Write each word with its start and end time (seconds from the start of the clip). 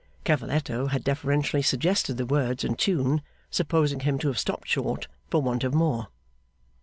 Cavalletto 0.25 0.87
had 0.89 1.03
deferentially 1.03 1.61
suggested 1.61 2.17
the 2.17 2.25
words 2.25 2.63
and 2.63 2.75
tune, 2.79 3.21
supposing 3.51 3.99
him 3.99 4.17
to 4.17 4.29
have 4.29 4.39
stopped 4.39 4.67
short 4.67 5.07
for 5.29 5.43
want 5.43 5.63
of 5.63 5.75
more. 5.75 6.07